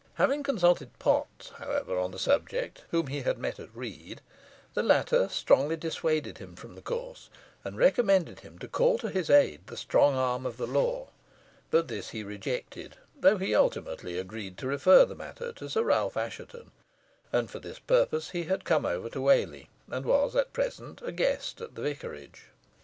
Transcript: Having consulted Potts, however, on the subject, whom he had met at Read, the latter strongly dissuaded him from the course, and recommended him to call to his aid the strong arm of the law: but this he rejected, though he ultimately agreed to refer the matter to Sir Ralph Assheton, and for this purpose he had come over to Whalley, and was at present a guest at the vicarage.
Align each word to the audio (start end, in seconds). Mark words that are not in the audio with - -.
Having 0.15 0.41
consulted 0.41 0.97
Potts, 0.97 1.49
however, 1.59 1.99
on 1.99 2.09
the 2.09 2.17
subject, 2.17 2.85
whom 2.89 3.05
he 3.05 3.21
had 3.21 3.37
met 3.37 3.59
at 3.59 3.69
Read, 3.71 4.19
the 4.73 4.81
latter 4.81 5.29
strongly 5.29 5.75
dissuaded 5.77 6.39
him 6.39 6.55
from 6.55 6.73
the 6.73 6.81
course, 6.81 7.29
and 7.63 7.77
recommended 7.77 8.39
him 8.39 8.57
to 8.57 8.67
call 8.67 8.97
to 8.97 9.09
his 9.11 9.29
aid 9.29 9.67
the 9.67 9.77
strong 9.77 10.15
arm 10.15 10.43
of 10.43 10.57
the 10.57 10.65
law: 10.65 11.09
but 11.69 11.87
this 11.87 12.09
he 12.09 12.23
rejected, 12.23 12.95
though 13.19 13.37
he 13.37 13.53
ultimately 13.53 14.17
agreed 14.17 14.57
to 14.57 14.65
refer 14.65 15.05
the 15.05 15.13
matter 15.13 15.51
to 15.53 15.69
Sir 15.69 15.83
Ralph 15.83 16.17
Assheton, 16.17 16.71
and 17.31 17.51
for 17.51 17.59
this 17.59 17.77
purpose 17.77 18.31
he 18.31 18.45
had 18.45 18.65
come 18.65 18.87
over 18.87 19.07
to 19.11 19.21
Whalley, 19.21 19.69
and 19.87 20.03
was 20.03 20.35
at 20.35 20.51
present 20.51 20.99
a 21.03 21.11
guest 21.11 21.61
at 21.61 21.75
the 21.75 21.81
vicarage. 21.83 22.45